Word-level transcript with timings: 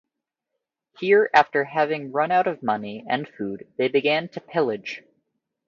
Here, 0.97 1.29
after 1.31 1.63
having 1.63 2.11
run 2.11 2.31
out 2.31 2.47
of 2.47 2.63
money 2.63 3.05
and 3.07 3.29
food, 3.29 3.67
they 3.77 3.87
began 3.87 4.29
to 4.29 4.41
pillage. 4.41 5.03